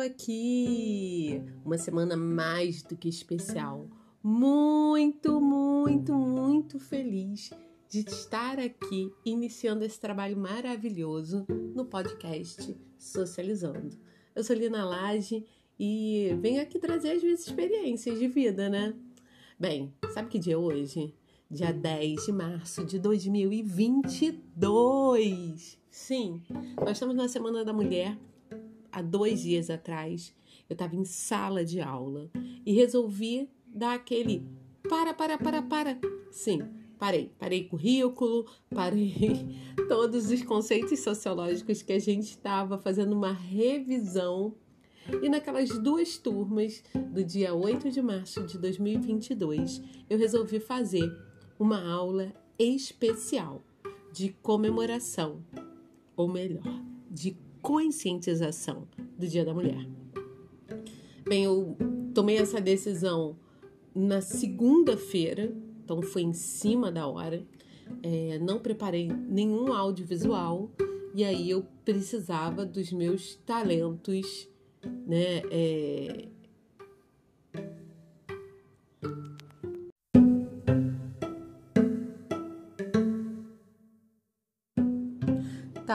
[0.00, 1.40] aqui!
[1.64, 3.88] Uma semana mais do que especial.
[4.22, 7.50] Muito, muito, muito feliz
[7.88, 13.96] de estar aqui iniciando esse trabalho maravilhoso no podcast Socializando.
[14.34, 15.44] Eu sou Lina Lage
[15.78, 18.94] e venho aqui trazer as minhas experiências de vida, né?
[19.58, 21.14] Bem, sabe que dia é hoje?
[21.50, 25.78] Dia 10 de março de 2022.
[25.90, 26.42] Sim,
[26.78, 28.16] nós estamos na Semana da Mulher
[28.92, 30.34] há dois dias atrás,
[30.68, 32.30] eu estava em sala de aula
[32.64, 34.46] e resolvi dar aquele
[34.88, 35.98] para, para, para, para.
[36.30, 36.62] Sim,
[36.98, 37.32] parei.
[37.38, 39.46] Parei currículo, parei
[39.88, 44.54] todos os conceitos sociológicos que a gente estava fazendo uma revisão.
[45.22, 51.10] E naquelas duas turmas do dia 8 de março de 2022, eu resolvi fazer
[51.58, 53.62] uma aula especial
[54.12, 55.42] de comemoração,
[56.16, 56.62] ou melhor,
[57.10, 58.86] de conscientização
[59.18, 59.86] do Dia da Mulher.
[61.26, 61.76] Bem, eu
[62.14, 63.36] tomei essa decisão
[63.94, 65.52] na segunda-feira,
[65.84, 67.44] então foi em cima da hora.
[68.02, 70.70] É, não preparei nenhum audiovisual
[71.14, 74.48] e aí eu precisava dos meus talentos,
[75.06, 75.42] né?
[75.50, 76.28] É,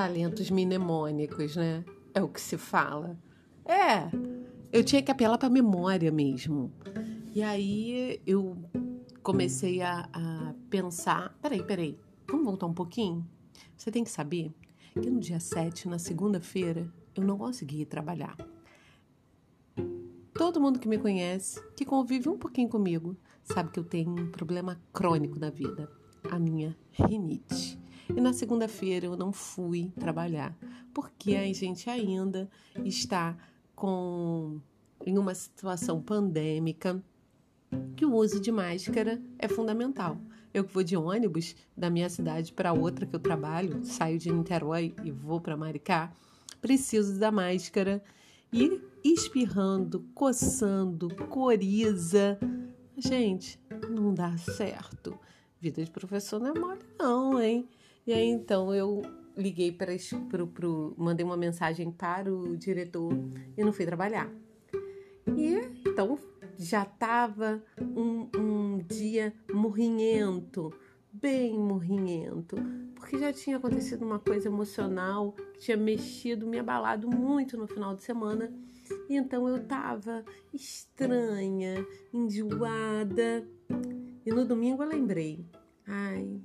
[0.05, 1.83] talentos mnemônicos, né?
[2.13, 3.17] É o que se fala.
[3.65, 4.07] É,
[4.71, 6.71] eu tinha que apelar para memória mesmo.
[7.33, 8.55] E aí eu
[9.23, 13.27] comecei a, a pensar: peraí, peraí, vamos voltar um pouquinho?
[13.75, 14.53] Você tem que saber
[14.93, 18.37] que no dia 7, na segunda-feira, eu não consegui trabalhar.
[20.33, 24.29] Todo mundo que me conhece, que convive um pouquinho comigo, sabe que eu tenho um
[24.29, 25.89] problema crônico na vida:
[26.29, 27.84] a minha rinite.
[28.09, 30.55] E na segunda-feira eu não fui trabalhar,
[30.93, 32.49] porque a gente ainda
[32.83, 33.37] está
[33.75, 34.59] com
[35.05, 37.03] em uma situação pandêmica
[37.95, 40.17] que o uso de máscara é fundamental.
[40.53, 44.31] Eu que vou de ônibus da minha cidade para outra que eu trabalho, saio de
[44.31, 46.13] Niterói e vou para Maricá,
[46.61, 48.01] preciso da máscara
[48.51, 52.39] e espirrando, coçando, coriza.
[52.97, 55.19] Gente, não dá certo.
[55.59, 57.67] Vida de professor não é mole não, hein?
[58.05, 59.01] E aí então eu
[59.35, 59.91] liguei para
[60.29, 63.13] pro, pro, mandei uma mensagem para o diretor
[63.57, 64.31] e não fui trabalhar.
[65.35, 65.55] E
[65.87, 66.17] então
[66.57, 70.71] já estava um, um dia morrinhento,
[71.11, 72.55] bem morrinhento,
[72.95, 77.95] porque já tinha acontecido uma coisa emocional que tinha mexido, me abalado muito no final
[77.95, 78.53] de semana.
[79.09, 80.23] E então eu estava
[80.53, 83.47] estranha, enjoada.
[84.25, 85.43] E no domingo eu lembrei,
[85.87, 86.39] ai,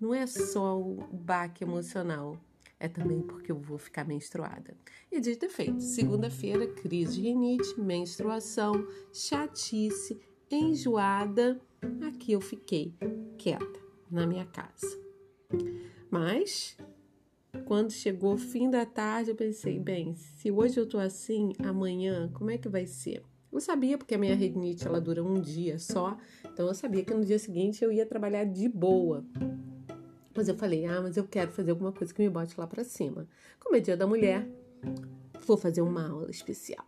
[0.00, 2.38] não é só o baque emocional,
[2.78, 4.76] é também porque eu vou ficar menstruada.
[5.10, 10.20] E dito e feito, segunda-feira, crise de rinite, menstruação, chatice,
[10.50, 11.60] enjoada.
[12.06, 12.94] Aqui eu fiquei
[13.38, 13.80] quieta
[14.10, 15.00] na minha casa.
[16.10, 16.76] Mas
[17.64, 22.30] quando chegou o fim da tarde, eu pensei, bem, se hoje eu tô assim, amanhã,
[22.34, 23.22] como é que vai ser?
[23.50, 27.14] Eu sabia porque a minha rinite ela dura um dia só, então eu sabia que
[27.14, 29.24] no dia seguinte eu ia trabalhar de boa.
[30.36, 32.84] Mas eu falei, ah, mas eu quero fazer alguma coisa que me bote lá para
[32.84, 33.26] cima.
[33.58, 34.46] Como é dia da mulher,
[35.46, 36.86] vou fazer uma aula especial.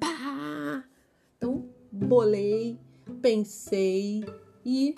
[0.00, 0.82] Pá!
[1.36, 2.78] Então, bolei,
[3.20, 4.24] pensei
[4.64, 4.94] e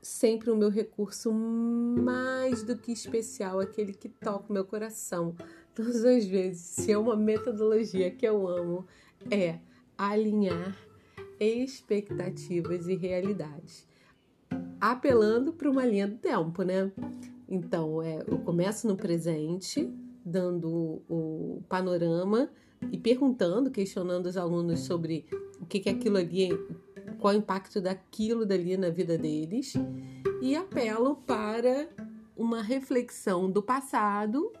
[0.00, 5.36] sempre o meu recurso mais do que especial, aquele que toca o meu coração
[5.74, 6.62] todas as vezes.
[6.62, 8.86] Se é uma metodologia que eu amo,
[9.30, 9.58] é
[9.98, 10.74] alinhar
[11.38, 13.86] expectativas e realidades
[14.80, 16.90] apelando para uma linha do tempo, né?
[17.48, 19.90] Então, é, eu começo no presente,
[20.24, 22.50] dando o panorama
[22.92, 25.24] e perguntando, questionando os alunos sobre
[25.60, 26.50] o que, que aquilo ali,
[27.18, 29.74] qual o impacto daquilo dali na vida deles,
[30.40, 31.88] e apelo para
[32.36, 34.52] uma reflexão do passado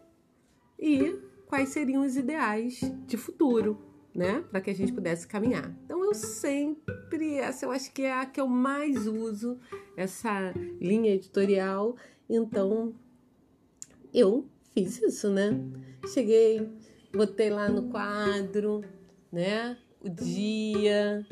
[0.78, 1.16] e
[1.46, 3.87] quais seriam os ideais de futuro
[4.18, 4.44] né?
[4.50, 5.72] Para que a gente pudesse caminhar.
[5.84, 9.56] Então eu sempre, essa eu acho que é a que eu mais uso,
[9.96, 11.94] essa linha editorial.
[12.28, 12.92] Então
[14.12, 14.44] eu
[14.74, 15.56] fiz isso, né?
[16.12, 16.68] Cheguei,
[17.14, 18.82] botei lá no quadro,
[19.30, 19.78] né?
[20.00, 21.24] O dia,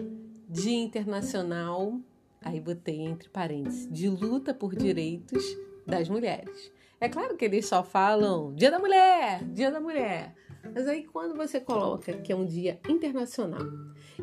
[0.49, 2.01] Dia Internacional,
[2.41, 5.45] aí botei entre parênteses, de luta por direitos
[5.85, 6.71] das mulheres.
[7.01, 10.35] É claro que eles só falam Dia da Mulher, Dia da Mulher.
[10.75, 13.67] Mas aí quando você coloca que é um dia internacional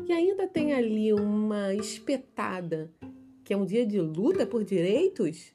[0.06, 2.90] e ainda tem ali uma espetada
[3.44, 5.52] que é um dia de luta por direitos,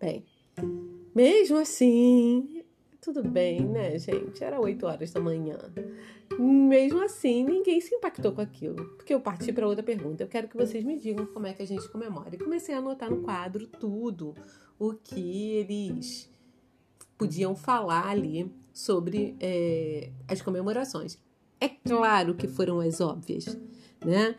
[0.00, 0.24] bem,
[1.14, 2.64] mesmo assim,
[3.00, 4.42] tudo bem, né, gente?
[4.42, 5.56] Era 8 horas da manhã.
[6.36, 10.24] Mesmo assim, ninguém se impactou com aquilo, porque eu parti para outra pergunta.
[10.24, 12.34] Eu quero que vocês me digam como é que a gente comemora.
[12.34, 14.34] E comecei a anotar no quadro tudo
[14.76, 16.28] o que eles
[17.16, 21.18] podiam falar ali sobre é, as comemorações.
[21.58, 23.58] É claro que foram as óbvias,
[24.04, 24.34] né?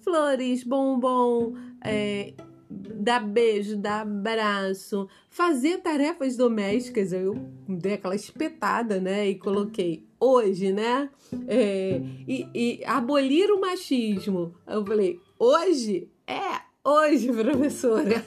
[0.00, 1.52] Flores, bombom,
[1.84, 2.32] é,
[2.70, 7.12] dar beijo, dar abraço, fazer tarefas domésticas.
[7.12, 7.34] Eu
[7.68, 9.28] dei aquela espetada, né?
[9.28, 11.10] E coloquei hoje, né?
[11.46, 14.54] É, e, e abolir o machismo.
[14.66, 16.08] Eu falei, hoje?
[16.26, 18.24] É, hoje, professora.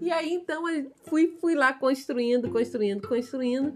[0.00, 3.74] E aí, então, eu fui, fui lá construindo, construindo, construindo,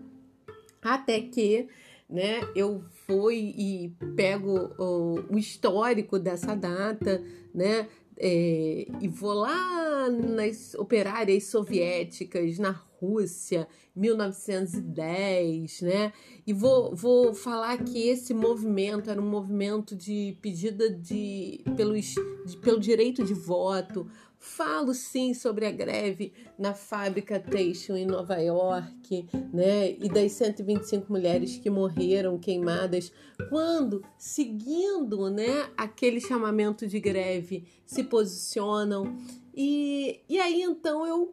[0.81, 1.69] até que
[2.09, 7.23] né, eu fui e pego o, o histórico dessa data,
[7.55, 7.89] né?
[8.25, 13.67] é, e vou lá nas operárias soviéticas, na Rússia,
[13.97, 16.13] 1910, né?
[16.47, 22.15] E vou, vou falar que esse movimento era um movimento de pedida de, pelos,
[22.47, 24.07] de, pelo direito de voto,
[24.45, 29.25] Falo sim sobre a greve na fábrica Teixeira em Nova York,
[29.55, 29.93] né?
[29.93, 33.13] E das 125 mulheres que morreram queimadas
[33.49, 39.17] quando, seguindo, né, aquele chamamento de greve, se posicionam.
[39.55, 41.33] E, e aí então eu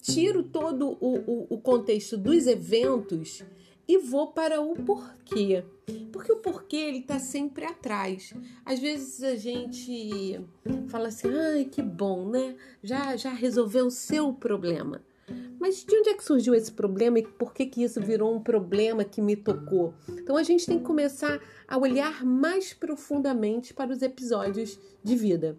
[0.00, 3.44] tiro todo o, o, o contexto dos eventos
[3.86, 5.64] e vou para o porquê.
[6.12, 8.32] Porque o porquê ele está sempre atrás.
[8.64, 10.40] Às vezes a gente
[10.88, 12.56] fala assim, ai que bom, né?
[12.82, 15.02] Já, já resolveu o seu problema.
[15.60, 18.40] Mas de onde é que surgiu esse problema e por que, que isso virou um
[18.40, 19.92] problema que me tocou?
[20.08, 25.58] Então a gente tem que começar a olhar mais profundamente para os episódios de vida.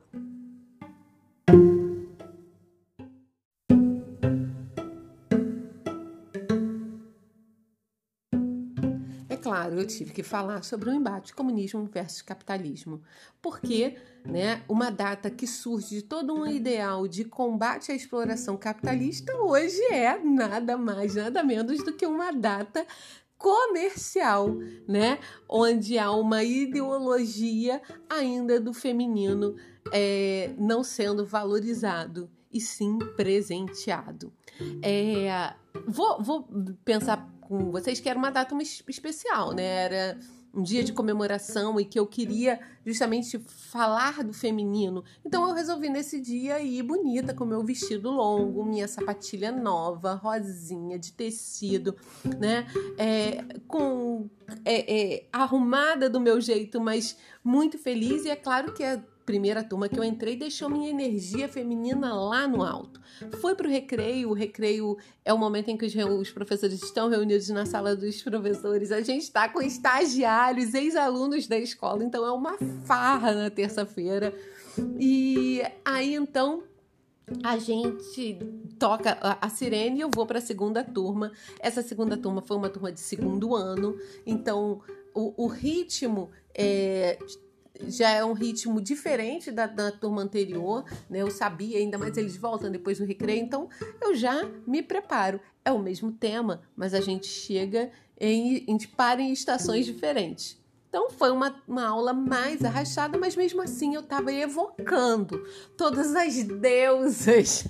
[9.70, 13.02] Claro, eu tive que falar sobre o embate comunismo versus capitalismo,
[13.42, 19.36] porque né, uma data que surge de todo um ideal de combate à exploração capitalista
[19.38, 22.86] hoje é nada mais, nada menos do que uma data
[23.38, 24.54] comercial,
[24.86, 25.18] né?
[25.48, 29.56] Onde há uma ideologia ainda do feminino
[29.94, 34.34] é, não sendo valorizado e sim presenteado.
[34.84, 35.54] É,
[35.88, 36.50] vou, vou
[36.84, 38.56] pensar com vocês que era uma data
[38.88, 39.64] especial, né?
[39.64, 40.18] Era
[40.54, 45.04] um dia de comemoração e que eu queria justamente falar do feminino.
[45.26, 50.98] Então eu resolvi nesse dia ir bonita com meu vestido longo, minha sapatilha nova, rosinha
[50.98, 51.96] de tecido,
[52.38, 52.68] né?
[52.98, 54.30] É, com
[54.64, 59.64] é, é, arrumada do meu jeito, mas muito feliz e é claro que é primeira
[59.64, 63.00] turma que eu entrei deixou minha energia feminina lá no alto.
[63.40, 67.48] Foi para o recreio, o recreio é o momento em que os, professores estão reunidos
[67.50, 68.92] na sala dos professores.
[68.92, 74.34] A gente está com estagiários, ex-alunos da escola, então é uma farra na terça-feira.
[75.00, 76.64] E aí então
[77.44, 78.40] a gente
[78.80, 81.32] toca a, a sirene e eu vou para a segunda turma.
[81.60, 84.82] Essa segunda turma foi uma turma de segundo ano, então
[85.14, 87.20] o, o ritmo é,
[87.88, 91.22] já é um ritmo diferente da, da turma anterior, né?
[91.22, 93.70] Eu sabia, ainda mais eles voltam depois do recreio, então
[94.02, 95.40] eu já me preparo.
[95.64, 100.60] É o mesmo tema, mas a gente chega em, a gente para em estações diferentes.
[100.90, 105.46] Então foi uma, uma aula mais arrastada, mas mesmo assim eu estava evocando
[105.78, 107.64] todas as deusas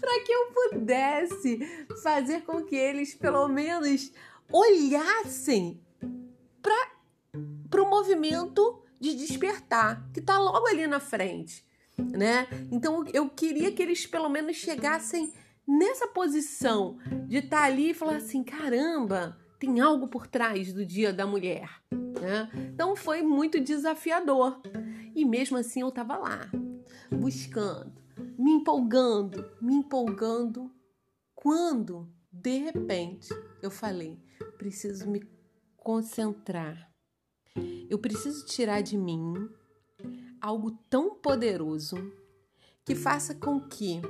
[0.00, 1.58] para que eu pudesse
[2.02, 4.10] fazer com que eles pelo menos
[4.50, 5.78] olhassem
[7.90, 11.64] movimento de despertar, que está logo ali na frente,
[11.98, 12.46] né?
[12.70, 15.32] Então eu queria que eles pelo menos chegassem
[15.66, 20.84] nessa posição de estar tá ali e falar assim: caramba, tem algo por trás do
[20.84, 21.68] Dia da Mulher.
[21.90, 22.50] Né?
[22.72, 24.60] Então foi muito desafiador.
[25.14, 26.50] E mesmo assim eu estava lá,
[27.10, 27.92] buscando,
[28.38, 30.70] me empolgando, me empolgando,
[31.34, 33.28] quando de repente
[33.62, 34.18] eu falei:
[34.56, 35.22] preciso me
[35.76, 36.89] concentrar
[37.88, 39.48] eu preciso tirar de mim
[40.40, 41.96] algo tão poderoso
[42.84, 44.00] que faça com que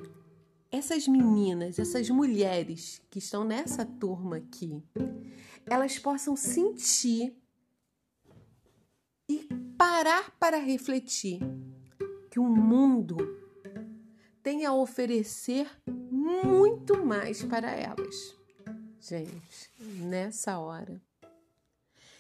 [0.71, 4.83] essas meninas, essas mulheres que estão nessa turma aqui,
[5.67, 7.37] elas possam sentir
[9.29, 11.41] e parar para refletir
[12.31, 13.17] que o mundo
[14.43, 18.37] tem a oferecer muito mais para elas.
[19.01, 21.01] Gente, nessa hora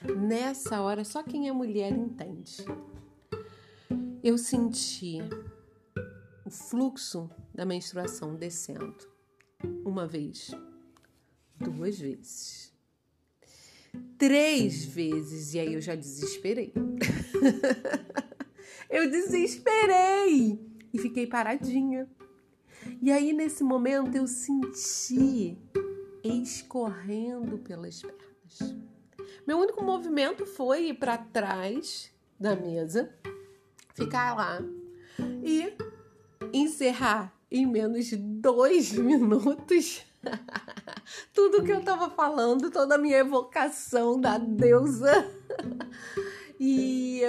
[0.02, 2.64] Nessa hora, só quem é mulher entende.
[4.22, 5.18] Eu senti
[6.44, 8.96] o fluxo da menstruação descendo.
[9.84, 10.52] Uma vez,
[11.58, 12.72] duas vezes.
[14.16, 16.72] Três vezes, e aí eu já desesperei.
[18.88, 20.58] eu desesperei
[20.92, 22.08] e fiquei paradinha.
[23.02, 25.58] E aí, nesse momento, eu senti
[26.24, 28.29] escorrendo pelas pernas.
[29.46, 33.14] Meu único movimento foi ir para trás da mesa,
[33.94, 34.62] ficar lá
[35.42, 35.72] e
[36.52, 40.04] encerrar em menos de dois minutos
[41.32, 45.30] tudo que eu estava falando, toda a minha evocação da deusa.
[46.58, 47.22] e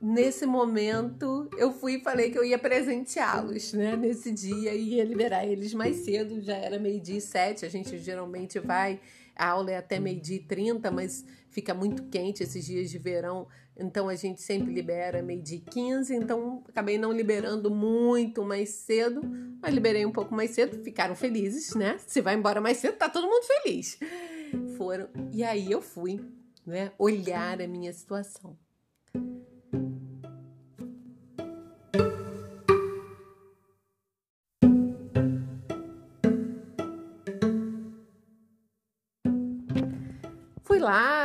[0.00, 3.96] nesse momento eu fui e falei que eu ia presenteá-los, né?
[3.96, 8.58] Nesse dia ia liberar eles mais cedo, já era meio-dia e sete, a gente geralmente
[8.58, 9.00] vai,
[9.36, 13.46] a aula é até meio-dia e trinta, mas fica muito quente esses dias de verão,
[13.76, 19.20] então a gente sempre libera meio-dia e quinze, então acabei não liberando muito mais cedo,
[19.60, 21.98] mas liberei um pouco mais cedo, ficaram felizes, né?
[22.06, 23.98] Se vai embora mais cedo, tá todo mundo feliz.
[24.76, 26.20] Foram, e aí eu fui,
[26.64, 28.56] né, olhar a minha situação.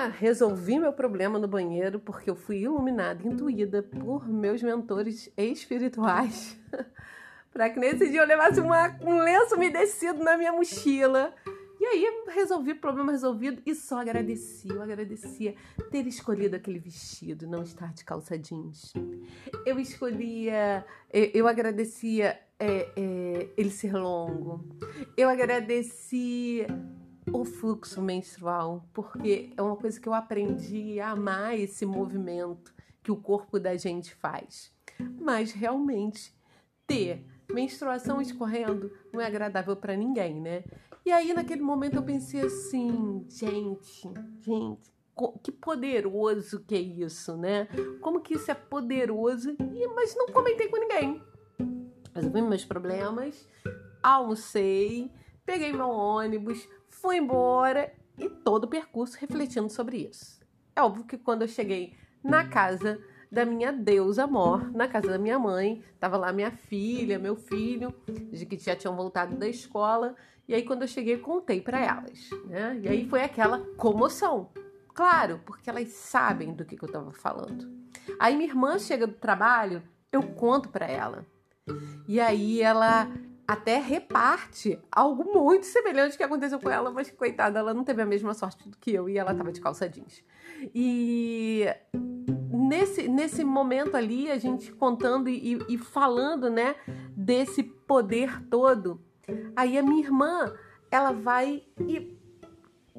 [0.09, 6.57] Resolvi meu problema no banheiro porque eu fui iluminada, intuída por meus mentores espirituais.
[7.51, 11.33] para que nesse dia eu levasse uma, um lenço umedecido na minha mochila.
[11.79, 14.69] E aí resolvi o problema resolvido e só agradeci.
[14.69, 15.55] Eu agradecia
[15.89, 18.93] ter escolhido aquele vestido, não estar de calça jeans.
[19.65, 24.65] Eu escolhia, eu agradecia é, é, ele ser longo.
[25.15, 26.67] Eu agradeci
[27.33, 33.11] o fluxo menstrual, porque é uma coisa que eu aprendi a amar esse movimento que
[33.11, 34.71] o corpo da gente faz.
[35.19, 36.33] Mas realmente
[36.85, 40.63] ter menstruação escorrendo não é agradável para ninguém, né?
[41.05, 44.09] E aí naquele momento eu pensei assim, gente,
[44.41, 44.91] gente,
[45.41, 47.67] que poderoso que é isso, né?
[48.01, 49.51] Como que isso é poderoso?
[49.51, 51.23] E, mas não comentei com ninguém.
[52.13, 53.47] Resolvi meus problemas,
[54.03, 55.11] almocei,
[55.49, 60.39] peguei meu ônibus, fui embora e todo o percurso refletindo sobre isso.
[60.75, 63.01] É óbvio que quando eu cheguei na casa
[63.31, 67.91] da minha deusa mor, na casa da minha mãe, tava lá minha filha, meu filho,
[68.31, 70.15] de que já tinham voltado da escola,
[70.47, 72.79] e aí quando eu cheguei contei para elas, né?
[72.83, 74.51] E aí foi aquela comoção.
[74.93, 77.67] Claro, porque elas sabem do que, que eu tava falando.
[78.19, 81.25] Aí minha irmã chega do trabalho, eu conto para ela.
[82.07, 83.07] E aí ela
[83.49, 88.05] até reparte algo muito semelhante que aconteceu com ela, mas coitada, ela não teve a
[88.05, 90.23] mesma sorte do que eu e ela tava de calça jeans.
[90.75, 91.65] E
[92.51, 96.75] nesse, nesse momento ali, a gente contando e, e falando, né,
[97.17, 99.01] desse poder todo,
[99.55, 100.53] aí a minha irmã,
[100.91, 102.18] ela vai e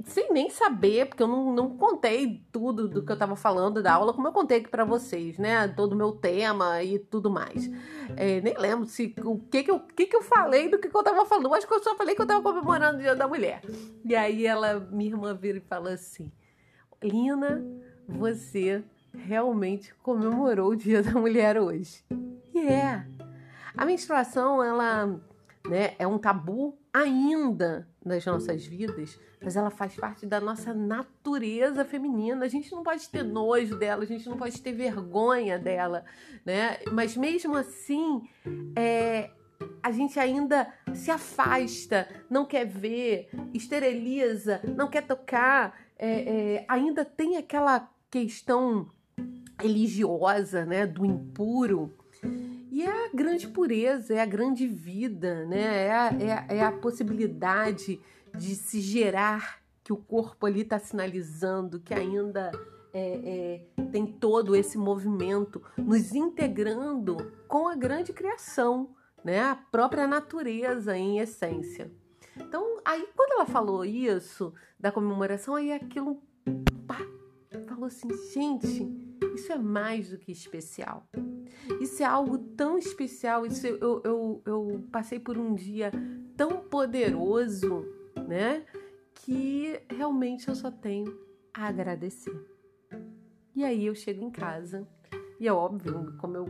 [0.05, 3.95] sem nem saber, porque eu não, não contei tudo do que eu estava falando da
[3.95, 5.69] aula, como eu contei aqui para vocês, né?
[5.69, 7.71] Todo o meu tema e tudo mais.
[8.17, 11.01] É, nem lembro se o que que eu, que que eu falei do que, eu
[11.01, 11.53] estava falando.
[11.55, 13.63] Acho que eu só falei que eu estava comemorando o Dia da Mulher.
[14.05, 16.31] E aí ela, minha irmã, vira e fala assim:
[17.03, 17.65] Lina,
[18.09, 18.83] você
[19.15, 22.05] realmente comemorou o Dia da Mulher hoje.
[22.55, 23.07] E é.
[23.77, 25.07] A menstruação, ela
[25.69, 31.85] né, é um tabu ainda nas nossas vidas, mas ela faz parte da nossa natureza
[31.85, 32.45] feminina.
[32.45, 36.05] A gente não pode ter nojo dela, a gente não pode ter vergonha dela,
[36.45, 36.79] né?
[36.93, 38.23] Mas mesmo assim,
[38.77, 39.31] é,
[39.83, 47.05] a gente ainda se afasta, não quer ver, esteriliza, não quer tocar, é, é, ainda
[47.05, 48.91] tem aquela questão
[49.61, 51.95] religiosa, né, do impuro.
[52.81, 55.85] E é a grande pureza, é a grande vida, né?
[55.85, 58.01] é, a, é, a, é a possibilidade
[58.35, 62.51] de se gerar que o corpo ali está sinalizando que ainda
[62.95, 69.41] é, é, tem todo esse movimento nos integrando com a grande criação, né?
[69.43, 71.93] a própria natureza em essência.
[72.35, 76.23] Então, aí quando ela falou isso da comemoração, aí aquilo
[76.87, 76.97] pá,
[77.69, 81.07] falou assim, gente, isso é mais do que especial.
[81.81, 83.47] Isso é algo tão especial.
[83.47, 85.93] Isso eu, eu, eu passei por um dia
[86.37, 87.85] tão poderoso,
[88.27, 88.65] né?
[89.15, 91.19] Que realmente eu só tenho
[91.53, 92.35] a agradecer.
[93.55, 94.87] E aí eu chego em casa
[95.39, 96.47] e é óbvio, como eu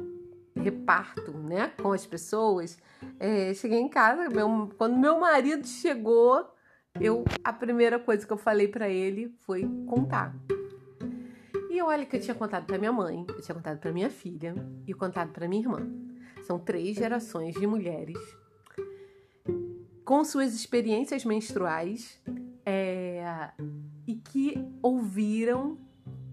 [0.54, 2.76] reparto, né, com as pessoas,
[3.18, 6.46] é, cheguei em casa, meu, quando meu marido chegou,
[7.00, 10.34] eu a primeira coisa que eu falei para ele foi contar
[11.80, 14.54] e olha que eu tinha contado para minha mãe, eu tinha contado para minha filha
[14.86, 15.90] e contado para minha irmã.
[16.42, 18.18] São três gerações de mulheres
[20.04, 22.22] com suas experiências menstruais
[24.06, 25.78] e que ouviram,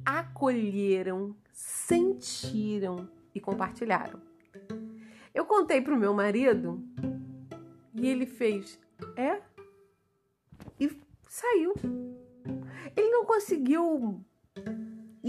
[0.05, 4.19] acolheram, sentiram e compartilharam.
[5.33, 6.83] Eu contei para o meu marido
[7.93, 8.77] e ele fez,
[9.15, 9.41] é?
[10.77, 10.91] E
[11.29, 11.73] saiu.
[12.97, 14.25] Ele não conseguiu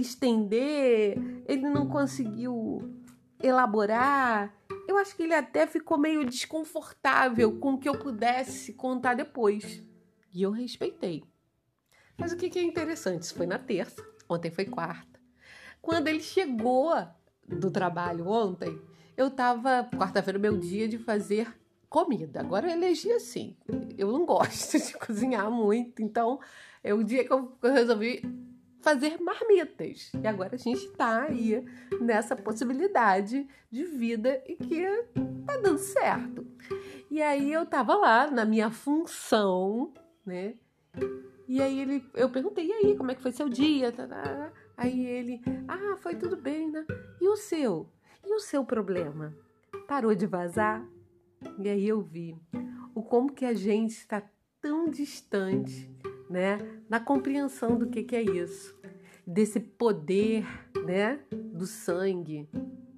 [0.00, 2.98] estender, ele não conseguiu
[3.42, 4.54] elaborar.
[4.86, 9.82] Eu acho que ele até ficou meio desconfortável com que eu pudesse contar depois.
[10.32, 11.24] E eu respeitei.
[12.16, 13.22] Mas o que é interessante?
[13.22, 15.20] Isso foi na terça, ontem foi quarta.
[15.80, 16.92] Quando ele chegou
[17.46, 18.78] do trabalho ontem,
[19.16, 19.88] eu tava.
[19.96, 21.48] Quarta-feira, meu dia de fazer
[21.88, 22.40] comida.
[22.40, 23.56] Agora eu elegi assim.
[23.96, 26.40] Eu não gosto de cozinhar muito, então
[26.82, 28.22] é o dia que eu resolvi
[28.88, 30.10] fazer marmitas.
[30.22, 31.62] E agora a gente tá aí
[32.00, 34.86] nessa possibilidade de vida e que
[35.44, 36.46] tá dando certo.
[37.10, 39.92] E aí eu tava lá na minha função,
[40.24, 40.54] né?
[41.46, 43.92] E aí ele, eu perguntei, e aí, como é que foi seu dia?
[44.76, 46.86] Aí ele, ah, foi tudo bem, né?
[47.20, 47.90] E o seu?
[48.24, 49.34] E o seu problema?
[49.86, 50.86] Parou de vazar?
[51.58, 52.36] E aí eu vi
[52.94, 54.22] o como que a gente está
[54.60, 55.90] tão distante,
[56.28, 56.58] né,
[56.88, 58.78] na compreensão do que, que é isso,
[59.26, 60.46] desse poder,
[60.84, 62.48] né, do sangue,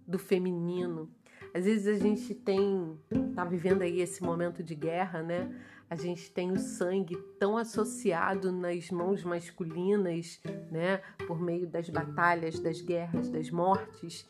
[0.06, 1.10] do feminino.
[1.52, 2.98] Às vezes a gente tem,
[3.34, 5.52] tá vivendo aí esse momento de guerra, né?
[5.88, 10.98] A gente tem o sangue tão associado nas mãos masculinas, né?
[11.26, 14.24] Por meio das batalhas, das guerras, das mortes.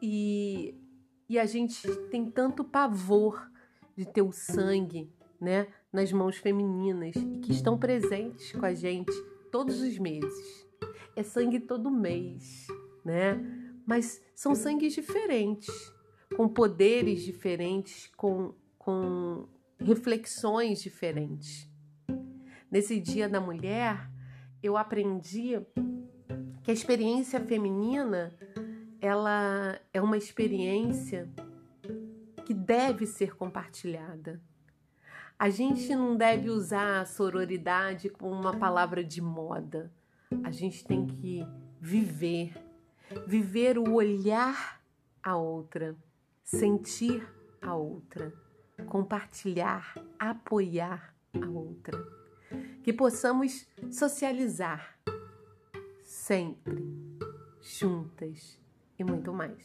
[0.00, 0.80] E
[1.28, 3.50] e a gente tem tanto pavor
[3.96, 5.66] de ter o sangue, né,
[5.96, 9.10] nas mãos femininas e que estão presentes com a gente
[9.50, 10.68] todos os meses.
[11.16, 12.66] É sangue todo mês,
[13.02, 13.42] né?
[13.86, 15.74] Mas são sangues diferentes,
[16.36, 19.48] com poderes diferentes, com, com
[19.80, 21.66] reflexões diferentes.
[22.70, 24.10] Nesse Dia da Mulher,
[24.62, 25.58] eu aprendi
[26.62, 28.36] que a experiência feminina
[29.00, 31.26] ela é uma experiência
[32.44, 34.42] que deve ser compartilhada.
[35.38, 39.92] A gente não deve usar a sororidade como uma palavra de moda.
[40.42, 41.46] A gente tem que
[41.78, 42.54] viver,
[43.26, 44.80] viver o olhar
[45.22, 45.94] a outra,
[46.42, 47.28] sentir
[47.60, 48.32] a outra,
[48.86, 52.02] compartilhar, apoiar a outra.
[52.82, 54.98] Que possamos socializar
[56.02, 56.82] sempre,
[57.60, 58.58] juntas
[58.98, 59.62] e muito mais.